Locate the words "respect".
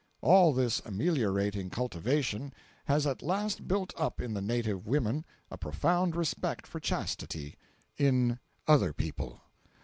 6.15-6.65